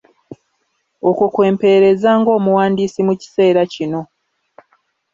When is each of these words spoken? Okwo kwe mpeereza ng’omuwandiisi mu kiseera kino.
Okwo 1.09 1.25
kwe 1.33 1.47
mpeereza 1.55 2.09
ng’omuwandiisi 2.19 2.99
mu 3.07 3.13
kiseera 3.21 3.61
kino. 3.73 4.01